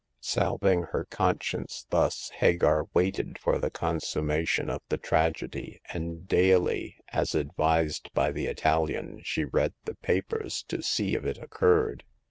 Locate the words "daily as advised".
6.27-8.11